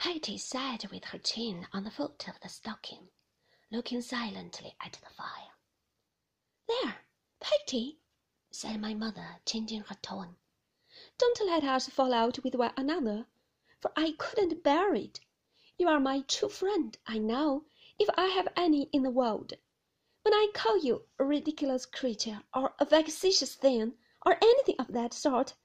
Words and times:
Peggotty 0.00 0.38
sat 0.38 0.88
with 0.92 1.06
her 1.06 1.18
chin 1.18 1.66
on 1.72 1.82
the 1.82 1.90
foot 1.90 2.28
of 2.28 2.38
the 2.38 2.48
stocking, 2.48 3.10
looking 3.72 4.00
silently 4.00 4.76
at 4.80 4.92
the 4.92 5.10
fire. 5.12 5.56
There, 6.68 7.04
Peggotty, 7.40 7.98
said 8.48 8.80
my 8.80 8.94
mother, 8.94 9.40
changing 9.44 9.80
her 9.80 9.96
tone. 9.96 10.36
Don't 11.18 11.44
let 11.44 11.64
us 11.64 11.88
fall 11.88 12.14
out 12.14 12.38
with 12.44 12.54
one 12.54 12.72
another, 12.76 13.26
for 13.80 13.90
I 13.96 14.12
couldn't 14.12 14.62
bear 14.62 14.94
it. 14.94 15.18
You 15.78 15.88
are 15.88 15.98
my 15.98 16.20
true 16.20 16.48
friend, 16.48 16.96
I 17.04 17.18
know, 17.18 17.64
if 17.98 18.08
I 18.16 18.26
have 18.26 18.46
any 18.54 18.82
in 18.92 19.02
the 19.02 19.10
world. 19.10 19.54
When 20.22 20.32
I 20.32 20.52
call 20.54 20.78
you 20.78 21.08
a 21.18 21.24
ridiculous 21.24 21.86
creature, 21.86 22.44
or 22.54 22.72
a 22.78 22.84
vexatious 22.84 23.56
thing, 23.56 23.94
or 24.24 24.38
anything 24.40 24.76
of 24.78 24.92
that 24.92 25.12
sort, 25.12 25.56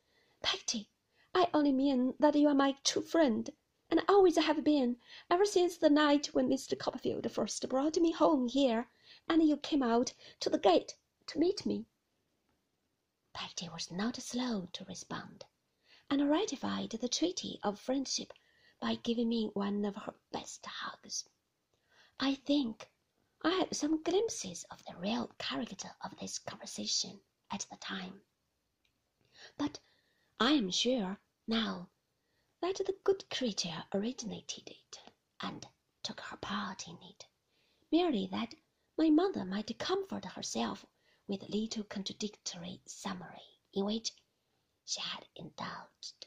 Peggotty, 0.42 0.90
I 1.36 1.52
only 1.54 1.72
mean 1.72 2.16
that 2.20 2.34
you 2.34 2.48
are 2.48 2.56
my 2.56 2.76
true 2.84 3.04
friend 3.04 3.52
and 3.94 4.02
always 4.10 4.38
have 4.38 4.64
been 4.64 4.98
ever 5.30 5.45
since 5.45 5.77
the 5.77 5.88
night 5.88 6.26
when 6.34 6.49
Mr. 6.49 6.76
Copperfield 6.76 7.31
first 7.31 7.70
brought 7.70 7.95
me 7.98 8.12
home 8.12 8.48
here, 8.48 8.90
and 9.30 9.44
you 9.44 9.55
came 9.55 9.84
out 9.84 10.16
to 10.40 10.49
the 10.49 10.58
gate 10.58 10.98
to 11.27 11.38
meet 11.38 11.63
me. 11.63 11.85
Peggotty 13.34 13.70
was 13.70 13.91
not 13.91 14.16
slow 14.16 14.68
to 14.73 14.84
respond, 14.85 15.45
and 16.09 16.27
ratified 16.27 16.90
the 16.90 17.08
treaty 17.08 17.59
of 17.62 17.80
friendship 17.80 18.34
by 18.80 18.95
giving 18.95 19.30
me 19.30 19.52
one 19.54 19.85
of 19.85 19.96
her 19.96 20.16
best 20.32 20.66
hugs. 20.66 21.30
I 22.20 22.34
think 22.34 22.90
I 23.44 23.52
had 23.52 23.76
some 23.76 24.02
glimpses 24.02 24.66
of 24.71 24.84
the 24.85 24.96
real 24.98 25.27
character 25.38 25.91
of 26.04 26.18
this 26.18 26.40
conversation 26.40 27.21
at 27.52 27.68
the 27.70 27.77
time, 27.77 28.23
but 29.55 29.77
I 30.40 30.54
am 30.54 30.71
sure 30.71 31.20
now 31.46 31.90
that 32.63 32.77
the 32.77 32.95
good 33.03 33.30
creature 33.30 33.84
originated 33.94 34.63
it 34.70 34.99
and 35.41 35.67
took 36.02 36.21
her 36.21 36.38
part 36.38 36.88
in 36.88 36.98
it, 37.04 37.26
merely 37.91 38.26
that 38.26 38.55
my 38.98 39.10
mother 39.10 39.43
might 39.43 39.77
comfort 39.77 40.24
herself 40.24 40.85
with 41.27 41.43
a 41.43 41.51
little 41.51 41.84
contradictory 41.84 42.79
summary 42.85 43.60
in 43.73 43.84
which 43.84 44.13
she 44.85 45.01
had 45.01 45.26
indulged. 45.35 46.26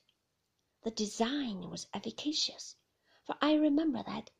The 0.83 0.91
design 0.91 1.71
was 1.71 1.87
efficacious, 1.95 2.77
for 3.25 3.37
I 3.41 3.55
remember 3.55 4.03
that 4.03 4.31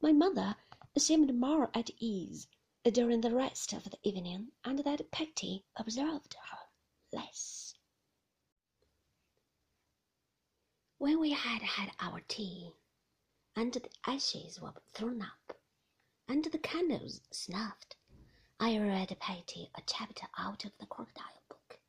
my 0.00 0.10
mother 0.10 0.56
seemed 0.98 1.32
more 1.38 1.70
at 1.72 1.88
ease 2.00 2.48
during 2.82 3.20
the 3.20 3.34
rest 3.34 3.72
of 3.72 3.84
the 3.84 3.98
evening, 4.02 4.50
and 4.64 4.80
that 4.80 5.08
Peggotty 5.12 5.64
observed 5.76 6.34
her 6.34 6.58
less. 7.12 7.63
When 10.98 11.18
we 11.18 11.32
had 11.32 11.60
had 11.60 11.92
our 11.98 12.20
tea, 12.20 12.72
and 13.56 13.72
the 13.72 13.90
ashes 14.06 14.60
were 14.60 14.74
thrown 14.92 15.22
up, 15.22 15.58
and 16.28 16.44
the 16.44 16.58
candles 16.58 17.20
snuffed, 17.32 17.96
I 18.60 18.78
read 18.78 19.08
Peggotty 19.18 19.72
a 19.74 19.82
chapter 19.82 20.28
out 20.38 20.64
of 20.64 20.78
the 20.78 20.86
crocodile 20.86 21.42
book, 21.48 21.80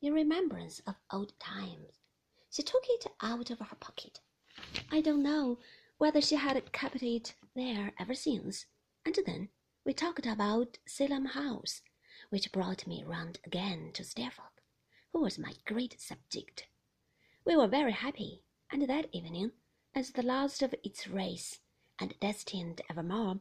in 0.00 0.14
remembrance 0.14 0.80
of 0.86 0.96
old 1.12 1.38
times. 1.38 2.00
She 2.48 2.62
took 2.62 2.84
it 2.88 3.06
out 3.20 3.50
of 3.50 3.58
her 3.58 3.76
pocket. 3.76 4.20
I 4.90 5.02
don't 5.02 5.22
know 5.22 5.58
whether 5.98 6.22
she 6.22 6.36
had 6.36 6.72
kept 6.72 7.02
it 7.02 7.34
there 7.54 7.92
ever 7.98 8.14
since, 8.14 8.64
and 9.04 9.14
then 9.26 9.50
we 9.84 9.92
talked 9.92 10.24
about 10.24 10.78
Salem 10.86 11.26
House, 11.26 11.82
which 12.30 12.50
brought 12.50 12.86
me 12.86 13.04
round 13.04 13.40
again 13.44 13.92
to 13.92 14.02
Steerforth, 14.02 14.62
who 15.12 15.20
was 15.20 15.38
my 15.38 15.52
great 15.66 16.00
subject. 16.00 16.66
We 17.48 17.56
were 17.56 17.66
very 17.66 17.92
happy, 17.92 18.42
and 18.70 18.82
that 18.82 19.08
evening, 19.10 19.52
as 19.94 20.10
the 20.10 20.22
last 20.22 20.60
of 20.60 20.74
its 20.84 21.08
race, 21.08 21.60
and 21.98 22.12
destined 22.20 22.82
evermore 22.90 23.40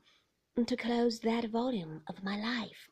to 0.65 0.77
close 0.77 1.19
that 1.19 1.49
volume 1.49 2.03
of 2.07 2.23
my 2.23 2.39
life, 2.39 2.89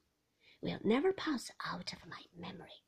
will 0.59 0.77
never 0.83 1.13
pass 1.13 1.49
out 1.65 1.93
of 1.93 2.05
my 2.05 2.21
memory. 2.35 2.83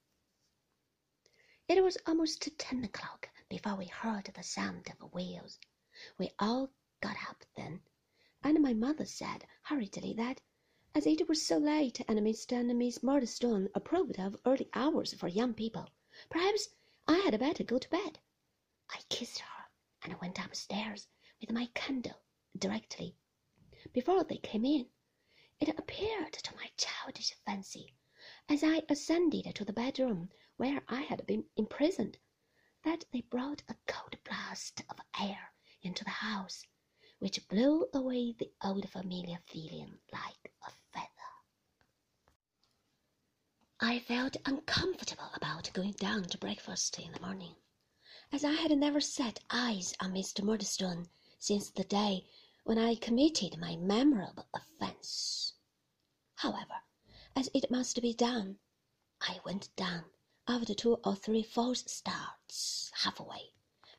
It 1.69 1.81
was 1.81 1.97
almost 2.05 2.49
ten 2.57 2.83
o'clock 2.83 3.29
before 3.47 3.77
we 3.77 3.85
heard 3.85 4.25
the 4.25 4.43
sound 4.43 4.89
of 4.89 5.13
wheels. 5.13 5.57
We 6.17 6.31
all 6.37 6.73
got 6.99 7.15
up 7.29 7.45
then, 7.55 7.79
and 8.43 8.61
my 8.61 8.73
mother 8.73 9.05
said 9.05 9.47
hurriedly 9.61 10.13
that 10.15 10.41
as 10.93 11.07
it 11.07 11.29
was 11.29 11.45
so 11.45 11.59
late 11.59 12.01
and 12.09 12.19
Mr. 12.19 12.59
and 12.59 12.77
Miss 12.77 13.01
Murdstone 13.01 13.69
approved 13.73 14.19
of 14.19 14.35
early 14.45 14.69
hours 14.73 15.13
for 15.13 15.29
young 15.29 15.53
people, 15.53 15.87
perhaps 16.29 16.67
I 17.09 17.19
had 17.19 17.39
better 17.39 17.63
go 17.63 17.77
to 17.79 17.89
bed. 17.89 18.19
I 18.89 18.99
kissed 19.07 19.39
her 19.39 19.65
and 20.01 20.19
went 20.19 20.43
upstairs 20.43 21.07
with 21.39 21.51
my 21.51 21.67
candle 21.73 22.21
directly. 22.57 23.15
Before 23.93 24.25
they 24.25 24.39
came 24.39 24.65
in, 24.65 24.89
it 25.61 25.69
appeared 25.69 26.33
to 26.33 26.55
my 26.57 26.69
childish 26.75 27.33
fancy, 27.45 27.95
as 28.49 28.61
I 28.61 28.83
ascended 28.89 29.55
to 29.55 29.63
the 29.63 29.71
bedroom 29.71 30.31
where 30.57 30.83
I 30.89 31.01
had 31.03 31.25
been 31.25 31.45
imprisoned, 31.55 32.17
that 32.83 33.05
they 33.13 33.21
brought 33.21 33.63
a 33.69 33.75
cold 33.87 34.17
blast 34.25 34.81
of 34.89 34.99
air 35.17 35.53
into 35.81 36.03
the 36.03 36.09
house, 36.09 36.65
which 37.19 37.47
blew 37.47 37.87
away 37.93 38.33
the 38.33 38.51
old 38.61 38.89
familiar 38.89 39.39
feeling 39.47 39.97
like 40.11 40.51
a 40.67 40.71
I 43.89 43.99
felt 43.99 44.35
uncomfortable 44.45 45.29
about 45.33 45.71
going 45.71 45.93
down 45.93 46.25
to 46.25 46.37
breakfast 46.37 46.99
in 46.99 47.13
the 47.13 47.21
morning 47.21 47.55
as 48.33 48.43
I 48.43 48.51
had 48.51 48.77
never 48.77 48.99
set 48.99 49.39
eyes 49.49 49.93
on 50.01 50.11
Mr. 50.11 50.43
Murdstone 50.43 51.07
since 51.39 51.69
the 51.69 51.85
day 51.85 52.25
when 52.65 52.77
I 52.77 52.95
committed 52.95 53.57
my 53.57 53.77
memorable 53.77 54.45
offence. 54.53 55.53
However, 56.35 56.83
as 57.33 57.49
it 57.53 57.71
must 57.71 58.01
be 58.01 58.13
done, 58.13 58.59
I 59.21 59.39
went 59.45 59.73
down 59.77 60.03
after 60.49 60.73
two 60.73 60.95
or 60.95 61.15
three 61.15 61.43
false 61.43 61.85
starts 61.87 62.91
halfway, 62.93 63.53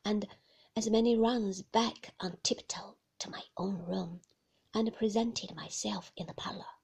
and 0.04 0.28
as 0.76 0.90
many 0.90 1.16
runs 1.16 1.62
back 1.62 2.14
on 2.20 2.36
tiptoe 2.42 2.98
to 3.20 3.30
my 3.30 3.44
own 3.56 3.78
room, 3.86 4.20
and 4.74 4.94
presented 4.94 5.54
myself 5.56 6.12
in 6.14 6.26
the 6.26 6.34
parlour. 6.34 6.77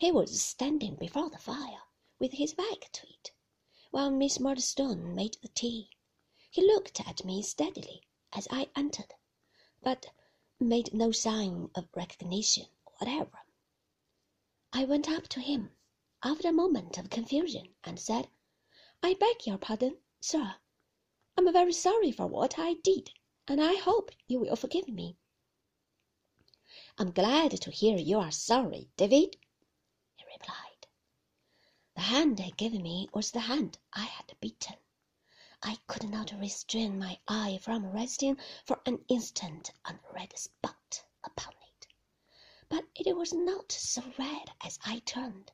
He 0.00 0.12
was 0.12 0.40
standing 0.40 0.94
before 0.94 1.28
the 1.28 1.40
fire, 1.40 1.82
with 2.20 2.34
his 2.34 2.54
back 2.54 2.88
to 2.92 3.08
it, 3.08 3.32
while 3.90 4.12
Miss 4.12 4.38
Murdstone 4.38 5.12
made 5.12 5.36
the 5.42 5.48
tea. 5.48 5.90
He 6.48 6.64
looked 6.64 7.00
at 7.00 7.24
me 7.24 7.42
steadily 7.42 8.04
as 8.32 8.46
I 8.48 8.70
entered, 8.76 9.12
but 9.82 10.06
made 10.60 10.94
no 10.94 11.10
sign 11.10 11.72
of 11.74 11.88
recognition 11.96 12.68
whatever. 12.98 13.40
I 14.72 14.84
went 14.84 15.10
up 15.10 15.26
to 15.30 15.40
him 15.40 15.76
after 16.22 16.46
a 16.46 16.52
moment 16.52 16.96
of 16.96 17.10
confusion 17.10 17.74
and 17.82 17.98
said, 17.98 18.30
I 19.02 19.14
beg 19.14 19.48
your 19.48 19.58
pardon, 19.58 19.98
sir. 20.20 20.60
I'm 21.36 21.52
very 21.52 21.72
sorry 21.72 22.12
for 22.12 22.28
what 22.28 22.56
I 22.56 22.74
did, 22.74 23.10
and 23.48 23.60
I 23.60 23.74
hope 23.74 24.12
you 24.28 24.38
will 24.38 24.54
forgive 24.54 24.86
me. 24.86 25.16
I'm 26.98 27.10
glad 27.10 27.60
to 27.62 27.72
hear 27.72 27.98
you 27.98 28.20
are 28.20 28.30
sorry, 28.30 28.90
David, 28.96 29.36
replied. 30.40 30.86
The 31.96 32.02
hand 32.02 32.38
he 32.38 32.52
gave 32.52 32.72
me 32.72 33.08
was 33.12 33.32
the 33.32 33.40
hand 33.40 33.76
I 33.92 34.04
had 34.04 34.38
beaten. 34.40 34.76
I 35.64 35.78
could 35.88 36.08
not 36.08 36.30
restrain 36.38 36.96
my 36.96 37.18
eye 37.26 37.58
from 37.60 37.90
resting 37.90 38.38
for 38.64 38.80
an 38.86 39.04
instant 39.08 39.72
on 39.84 39.98
the 40.00 40.14
red 40.14 40.38
spot 40.38 41.02
upon 41.24 41.54
it, 41.54 41.88
but 42.68 42.84
it 42.94 43.16
was 43.16 43.32
not 43.32 43.72
so 43.72 44.00
red 44.16 44.52
as 44.60 44.78
I 44.84 45.00
turned 45.00 45.50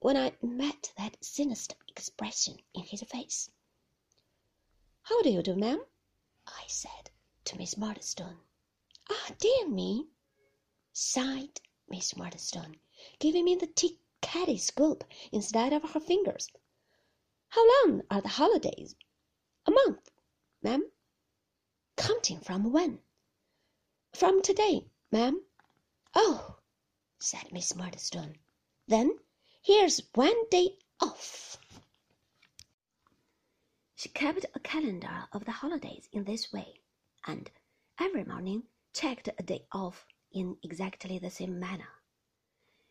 when 0.00 0.16
I 0.16 0.36
met 0.42 0.92
that 0.96 1.24
sinister 1.24 1.76
expression 1.86 2.58
in 2.74 2.82
his 2.82 3.02
face. 3.02 3.48
How 5.02 5.22
do 5.22 5.30
you 5.30 5.42
do, 5.42 5.54
ma'am? 5.54 5.84
I 6.48 6.64
said 6.66 7.10
to 7.44 7.56
Miss 7.56 7.76
Murdstone. 7.76 8.40
Ah, 9.08 9.30
dear 9.38 9.68
me, 9.68 10.08
sighed 10.92 11.60
Miss 11.88 12.16
Murdstone, 12.16 12.76
giving 13.18 13.44
me 13.44 13.54
the 13.54 13.66
tea 13.66 13.98
caddy 14.20 14.58
scoop 14.58 15.04
instead 15.32 15.72
of 15.72 15.92
her 15.92 16.00
fingers. 16.00 16.48
How 17.50 17.64
long 17.86 18.02
are 18.10 18.20
the 18.20 18.28
holidays? 18.28 18.94
A 19.66 19.70
month, 19.70 20.10
ma'am. 20.62 20.90
Counting 21.96 22.40
from 22.40 22.72
when? 22.72 23.00
From 24.12 24.42
today, 24.42 24.86
ma'am. 25.10 25.42
Oh, 26.14 26.58
said 27.18 27.52
Miss 27.52 27.74
Murdstone. 27.74 28.36
Then 28.86 29.18
here's 29.62 30.02
one 30.14 30.48
day 30.50 30.78
off. 31.00 31.58
She 33.94 34.08
kept 34.08 34.46
a 34.54 34.60
calendar 34.60 35.28
of 35.32 35.44
the 35.44 35.50
holidays 35.52 36.08
in 36.12 36.24
this 36.24 36.52
way, 36.52 36.80
and 37.26 37.50
every 37.98 38.24
morning 38.24 38.62
checked 38.92 39.28
a 39.28 39.42
day 39.42 39.66
off 39.72 40.06
in 40.32 40.56
exactly 40.62 41.18
the 41.18 41.30
same 41.30 41.58
manner. 41.58 41.88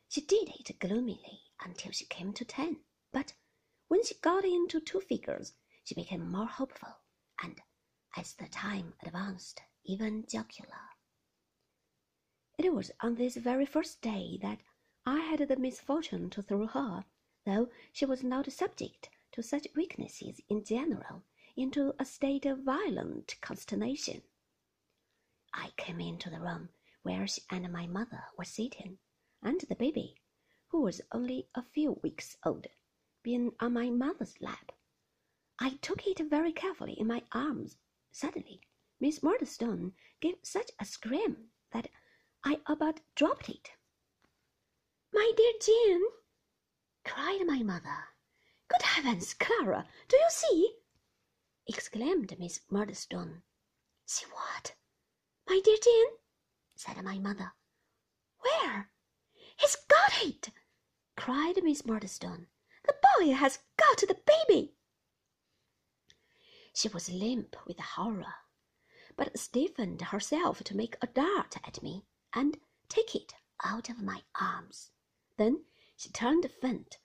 She 0.09 0.21
did 0.21 0.49
it 0.49 0.79
gloomily 0.79 1.51
until 1.59 1.91
she 1.91 2.05
came 2.05 2.31
to 2.33 2.45
ten, 2.45 2.81
but 3.11 3.33
when 3.89 4.03
she 4.05 4.15
got 4.15 4.45
into 4.45 4.79
two 4.79 5.01
figures, 5.01 5.53
she 5.83 5.95
became 5.95 6.31
more 6.31 6.45
hopeful, 6.47 6.95
and 7.43 7.61
as 8.15 8.33
the 8.33 8.47
time 8.47 8.93
advanced, 9.03 9.61
even 9.83 10.25
jocular. 10.25 10.79
It 12.57 12.73
was 12.73 12.91
on 13.01 13.15
this 13.15 13.35
very 13.35 13.65
first 13.65 14.01
day 14.01 14.37
that 14.41 14.61
I 15.05 15.19
had 15.19 15.47
the 15.47 15.57
misfortune 15.57 16.29
to 16.31 16.41
throw 16.41 16.67
her, 16.67 17.05
though 17.45 17.69
she 17.91 18.05
was 18.05 18.23
not 18.23 18.51
subject 18.51 19.09
to 19.33 19.43
such 19.43 19.67
weaknesses 19.75 20.39
in 20.47 20.63
general, 20.63 21.23
into 21.57 21.93
a 21.99 22.05
state 22.05 22.45
of 22.45 22.63
violent 22.63 23.35
consternation. 23.41 24.23
I 25.53 25.71
came 25.75 25.99
into 25.99 26.29
the 26.29 26.39
room 26.39 26.69
where 27.03 27.27
she 27.27 27.41
and 27.49 27.71
my 27.71 27.87
mother 27.87 28.23
were 28.37 28.45
sitting, 28.45 28.99
and 29.41 29.61
the 29.61 29.75
baby, 29.75 30.15
who 30.67 30.81
was 30.81 31.01
only 31.11 31.47
a 31.55 31.63
few 31.63 31.99
weeks 32.03 32.37
old, 32.45 32.67
being 33.23 33.51
on 33.59 33.73
my 33.73 33.89
mother's 33.89 34.41
lap. 34.41 34.71
I 35.59 35.77
took 35.81 36.05
it 36.05 36.19
very 36.29 36.51
carefully 36.51 36.93
in 36.93 37.07
my 37.07 37.23
arms. 37.31 37.77
Suddenly, 38.11 38.61
Miss 38.99 39.21
Murdstone 39.21 39.93
gave 40.19 40.35
such 40.43 40.71
a 40.79 40.85
scream 40.85 41.49
that 41.71 41.89
I 42.43 42.61
about 42.65 43.01
dropped 43.15 43.49
it. 43.49 43.71
My 45.13 45.31
dear 45.35 45.53
Jane, 45.61 46.03
cried 47.03 47.45
my 47.45 47.63
mother. 47.63 48.09
Good 48.67 48.81
heavens, 48.81 49.33
Clara, 49.33 49.87
do 50.07 50.17
you 50.17 50.29
see? 50.29 50.75
exclaimed 51.67 52.37
Miss 52.39 52.61
Murdstone. 52.69 53.43
See 54.05 54.25
what? 54.31 54.75
My 55.47 55.59
dear 55.63 55.77
Jane, 55.83 56.17
said 56.75 57.03
my 57.03 57.19
mother. 57.19 57.53
Where? 58.39 58.91
He's 59.57 59.75
got 59.75 60.23
it, 60.23 60.49
cried 61.15 61.61
Miss 61.63 61.85
Murdstone. 61.85 62.47
The 62.85 62.95
boy 63.17 63.33
has 63.33 63.59
got 63.75 63.97
the 63.97 64.17
baby. 64.25 64.75
She 66.73 66.87
was 66.87 67.09
limp 67.09 67.55
with 67.65 67.79
horror, 67.79 68.35
but 69.15 69.37
stiffened 69.37 70.01
herself 70.01 70.63
to 70.63 70.77
make 70.77 70.95
a 71.01 71.07
dart 71.07 71.57
at 71.65 71.81
me 71.81 72.05
and 72.33 72.59
take 72.87 73.15
it 73.15 73.33
out 73.65 73.89
of 73.89 74.01
my 74.01 74.21
arms. 74.39 74.91
Then 75.37 75.65
she 75.95 76.09
turned 76.09 76.49
faint, 76.61 76.99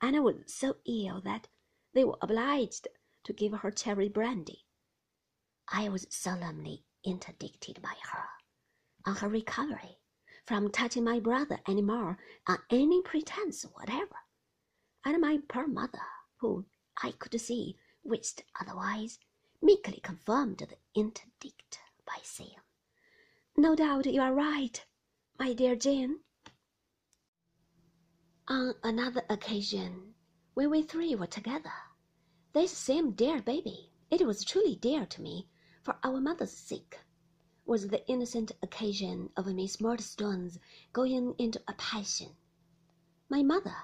and 0.00 0.16
I 0.16 0.20
was 0.20 0.36
so 0.46 0.78
ill 0.86 1.20
that 1.20 1.48
they 1.92 2.04
were 2.04 2.18
obliged 2.22 2.88
to 3.24 3.32
give 3.34 3.52
her 3.52 3.70
cherry 3.70 4.08
brandy. 4.08 4.64
I 5.68 5.88
was 5.90 6.06
solemnly 6.08 6.86
interdicted 7.04 7.82
by 7.82 7.94
her, 8.10 8.24
on 9.04 9.16
her 9.16 9.28
recovery, 9.28 9.99
from 10.50 10.68
touching 10.68 11.04
my 11.04 11.20
brother 11.20 11.60
any 11.68 11.80
more 11.80 12.18
on 12.48 12.58
any 12.70 13.00
pretence 13.02 13.62
whatever, 13.74 14.16
and 15.04 15.20
my 15.20 15.38
poor 15.48 15.68
mother, 15.68 16.02
who, 16.38 16.66
I 17.00 17.12
could 17.12 17.40
see, 17.40 17.76
wished 18.02 18.42
otherwise, 18.60 19.20
meekly 19.62 20.00
confirmed 20.02 20.58
the 20.58 20.76
interdict 21.00 21.78
by 22.04 22.16
saying, 22.24 22.56
No 23.56 23.76
doubt 23.76 24.06
you 24.06 24.20
are 24.20 24.34
right, 24.34 24.84
my 25.38 25.52
dear 25.52 25.76
Jane. 25.76 26.18
On 28.48 28.74
another 28.82 29.22
occasion, 29.30 30.14
when 30.54 30.68
we 30.68 30.82
three 30.82 31.14
were 31.14 31.28
together, 31.28 31.72
this 32.54 32.72
same 32.72 33.12
dear 33.12 33.40
baby, 33.40 33.92
it 34.10 34.26
was 34.26 34.44
truly 34.44 34.74
dear 34.74 35.06
to 35.06 35.22
me 35.22 35.48
for 35.84 35.96
our 36.02 36.20
mother's 36.20 36.50
sake, 36.50 36.98
was 37.70 37.86
the 37.86 38.04
innocent 38.08 38.50
occasion 38.64 39.30
of 39.36 39.46
Miss 39.46 39.80
Murdstone's 39.80 40.58
going 40.92 41.36
into 41.38 41.62
a 41.68 41.72
passion. 41.74 42.34
My 43.28 43.44
mother, 43.44 43.76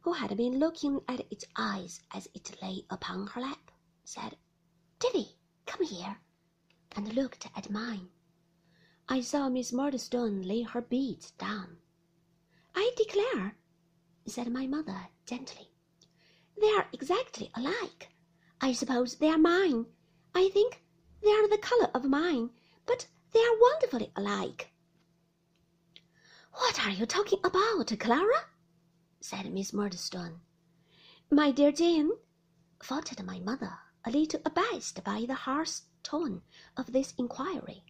who 0.00 0.14
had 0.14 0.36
been 0.36 0.58
looking 0.58 1.00
at 1.06 1.24
its 1.30 1.44
eyes 1.54 2.00
as 2.12 2.26
it 2.34 2.60
lay 2.60 2.84
upon 2.90 3.28
her 3.28 3.40
lap, 3.40 3.70
said, 4.02 4.36
Davy, 4.98 5.36
come 5.66 5.86
here, 5.86 6.18
and 6.96 7.14
looked 7.14 7.46
at 7.54 7.70
mine. 7.70 8.08
I 9.08 9.20
saw 9.20 9.48
Miss 9.48 9.72
Murdstone 9.72 10.42
lay 10.42 10.62
her 10.62 10.80
beads 10.80 11.30
down. 11.30 11.76
I 12.74 12.92
declare, 12.96 13.56
said 14.26 14.50
my 14.50 14.66
mother 14.66 15.10
gently, 15.26 15.70
they 16.60 16.70
are 16.70 16.88
exactly 16.92 17.52
alike. 17.54 18.10
I 18.60 18.72
suppose 18.72 19.14
they 19.14 19.28
are 19.28 19.38
mine. 19.38 19.86
I 20.34 20.48
think 20.48 20.82
they 21.22 21.30
are 21.30 21.48
the 21.48 21.58
color 21.58 21.88
of 21.94 22.04
mine, 22.04 22.50
they 23.32 23.40
are 23.40 23.58
wonderfully 23.60 24.12
alike. 24.16 24.72
What 26.52 26.84
are 26.86 26.90
you 26.90 27.06
talking 27.06 27.40
about, 27.42 27.92
Clara? 27.98 28.46
said 29.20 29.52
Miss 29.52 29.72
Murdstone. 29.72 30.40
My 31.30 31.50
dear 31.50 31.72
Jane, 31.72 32.12
faltered 32.82 33.24
my 33.24 33.38
mother, 33.38 33.78
a 34.04 34.10
little 34.10 34.40
abashed 34.44 35.02
by 35.04 35.24
the 35.26 35.34
harsh 35.34 35.80
tone 36.02 36.42
of 36.76 36.92
this 36.92 37.14
inquiry. 37.16 37.84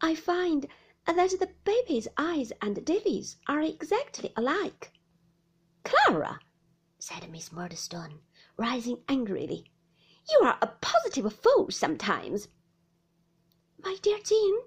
I 0.00 0.14
find 0.14 0.66
that 1.06 1.16
the 1.16 1.50
baby's 1.64 2.08
eyes 2.16 2.52
and 2.62 2.84
Davy's 2.84 3.36
are 3.46 3.60
exactly 3.60 4.32
alike. 4.36 4.92
Clara, 5.84 6.40
said 6.98 7.30
Miss 7.30 7.52
Murdstone, 7.52 8.20
rising 8.56 9.02
angrily, 9.08 9.70
you 10.30 10.40
are 10.42 10.56
a 10.62 10.68
positive 10.68 11.30
fool 11.34 11.70
sometimes. 11.70 12.48
My 13.84 13.98
dear 14.00 14.18
Jean, 14.24 14.60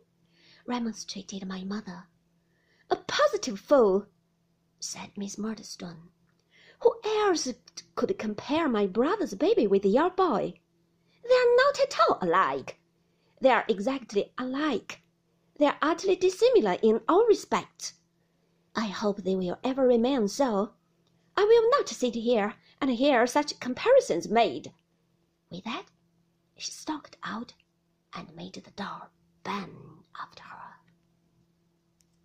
remonstrated 0.68 1.48
my 1.48 1.64
mother. 1.64 2.08
A 2.92 2.98
positive 2.98 3.60
fool, 3.60 4.06
said 4.80 5.18
Miss 5.18 5.40
Murdstone. 5.40 6.12
Who 6.82 7.00
else 7.04 7.52
could 7.96 8.20
compare 8.20 8.70
my 8.70 8.86
brother's 8.86 9.34
baby 9.34 9.66
with 9.66 9.84
your 9.84 10.12
boy? 10.12 10.60
They 11.28 11.34
are 11.34 11.56
not 11.56 11.80
at 11.80 12.00
all 12.00 12.20
alike. 12.22 12.80
They 13.42 13.50
are 13.50 13.66
exactly 13.68 14.34
alike. 14.38 15.02
They 15.56 15.66
are 15.66 15.80
utterly 15.82 16.16
dissimilar 16.16 16.78
in 16.84 17.02
all 17.10 17.26
respects. 17.26 17.94
I 18.76 18.86
hope 18.86 19.24
they 19.24 19.36
will 19.36 19.58
ever 19.64 19.88
remain 19.88 20.28
so. 20.28 20.74
I 21.36 21.44
will 21.44 21.68
not 21.72 21.90
sit 21.90 22.14
here 22.14 22.54
and 22.80 22.92
hear 22.92 23.26
such 23.26 23.60
comparisons 23.60 24.30
made. 24.30 24.74
With 25.50 25.64
that, 25.64 25.86
she 26.56 26.70
stalked 26.72 27.18
out 27.24 27.54
and 28.14 28.36
made 28.36 28.54
the 28.54 28.72
door 28.72 29.10
bang 29.44 30.04
after 30.22 30.44
her. 30.44 30.77